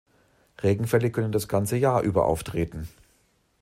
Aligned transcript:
Regenfälle 0.63 1.11
können 1.11 1.31
das 1.31 1.47
ganze 1.47 1.77
Jahr 1.77 2.01
über 2.01 2.25
auftreten. 2.25 2.89